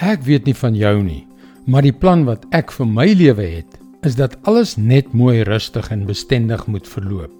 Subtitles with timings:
[0.00, 1.26] Ek weet nie van jou nie,
[1.68, 5.90] maar die plan wat ek vir my lewe het, is dat alles net mooi rustig
[5.92, 7.34] en bestendig moet verloop.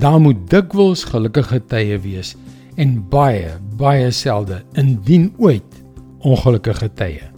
[0.00, 2.32] Daar moet dikwels gelukkige tye wees
[2.80, 5.82] en baie, baie selde indien ooit
[6.24, 7.28] ongelukkige tye.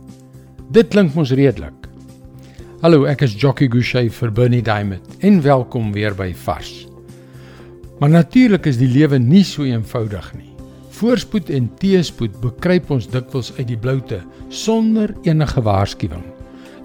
[0.71, 1.91] Dit klink mos redelik.
[2.87, 6.85] Hallo, ek is Jockey Gouchee vir Bernie Diamond en welkom weer by Vars.
[7.99, 10.54] Maar natuurlik is die lewe nie so eenvoudig nie.
[10.95, 14.21] Voorspoed en teëspoed bekruip ons dikwels uit die bloute
[14.55, 16.23] sonder enige waarskuwing.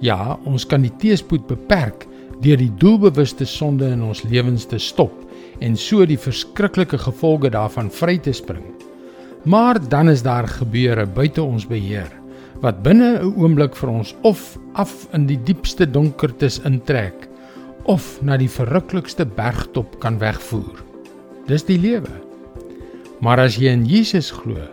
[0.01, 2.07] Ja, ons kan die teëspoed beperk
[2.41, 5.13] deur die doelbewuste sonde in ons lewens te stop
[5.61, 8.63] en so die verskriklike gevolge daarvan vry te spring.
[9.45, 12.09] Maar dan is daar gebeure buite ons beheer
[12.63, 17.29] wat binne 'n oomblik vir ons of af in die diepste donkertes intrek
[17.83, 20.83] of na die verruklikste bergtop kan wegvoer.
[21.47, 22.28] Dis die lewe.
[23.19, 24.63] Maar as jy in Jesus glo,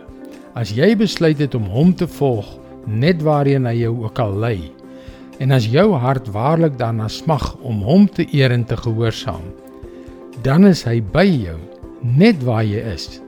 [0.55, 2.47] as jy besluit het om hom te volg
[2.87, 4.59] net waarheen hy jou ook al lei,
[5.43, 9.43] en as jou hart waarlik daarna smag om hom te eer en te gehoorsaam,
[10.45, 11.57] dan is hy by jou
[12.01, 13.19] net waar jy is.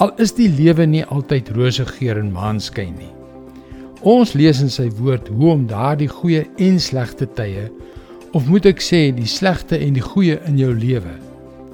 [0.00, 3.10] Al is die lewe nie altyd rose geur en maanskyn nie.
[4.08, 7.68] Ons lees in sy woord hoe om daardie goeie en slegte tye
[8.32, 11.12] of moet ek sê die slegte en die goeie in jou lewe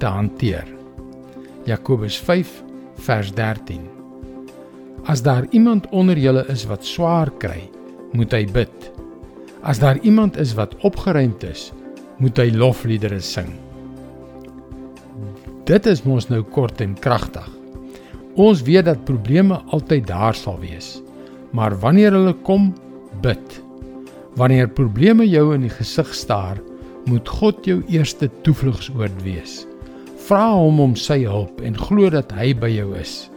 [0.01, 0.67] te hanteer.
[1.69, 2.19] Jakobus
[2.99, 3.81] vers 13.
[5.09, 7.69] As daar iemand onder julle is wat swaar kry,
[8.11, 8.89] moet hy bid.
[9.61, 11.69] As daar iemand is wat opgeruimd is,
[12.19, 13.49] moet hy lofliedere sing.
[15.69, 17.47] Dit is mos nou kort en kragtig.
[18.39, 20.97] Ons weet dat probleme altyd daar sal wees.
[21.51, 22.71] Maar wanneer hulle kom,
[23.23, 23.59] bid.
[24.37, 26.59] Wanneer probleme jou in die gesig staar,
[27.09, 29.63] moet God jou eerste toevlugsoord wees.
[30.29, 33.31] Vra hom om sy hulp en glo dat hy by jou is.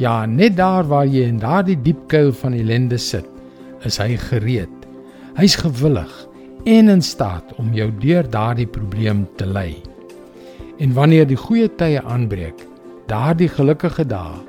[0.00, 3.26] Ja, net daar waar jy in daardie diep kuil van ellende sit,
[3.84, 4.86] is hy gereed.
[5.36, 6.14] Hy's gewillig
[6.72, 9.74] en in staat om jou deur daardie probleem te lei.
[10.80, 12.64] En wanneer die goeie tye aanbreek,
[13.12, 14.40] daardie gelukkige dae,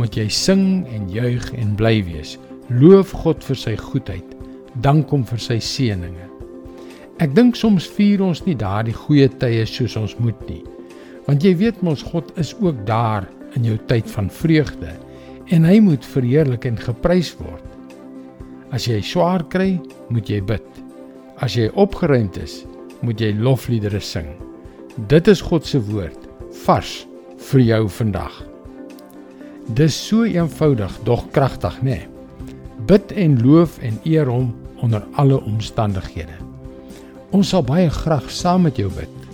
[0.00, 2.38] moet jy sing en juig en bly wees.
[2.72, 4.32] Loof God vir sy goedheid.
[4.80, 6.32] Dank hom vir sy seënings.
[7.20, 10.62] Ek dink soms vier ons nie daardie goeie tye soos ons moet nie.
[11.26, 13.26] Want jy weet mos God is ook daar
[13.58, 14.92] in jou tyd van vreugde
[15.54, 17.62] en hy moet verheerlik en geprys word.
[18.74, 19.76] As jy swaar kry,
[20.10, 20.66] moet jy bid.
[21.42, 22.60] As jy opgeruimd is,
[23.02, 24.28] moet jy lofliedere sing.
[25.10, 26.22] Dit is God se woord
[26.64, 27.04] vars
[27.50, 28.32] vir jou vandag.
[29.76, 31.98] Dis so eenvoudig, dog kragtig, né?
[31.98, 32.12] Nee?
[32.86, 34.52] Bid en loof en eer hom
[34.84, 36.36] onder alle omstandighede.
[37.34, 39.25] Ons sal baie graag saam met jou bid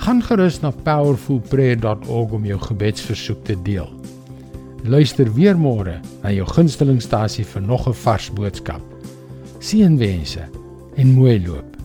[0.00, 3.88] gaan gerus na powerfulprayer.org om jou gebedsversoek te deel.
[4.88, 8.80] Luister weer môre na jou gunstelingstasie vir nog 'n vars boodskap.
[9.58, 10.48] Seënwense
[10.96, 11.79] en mooi loop.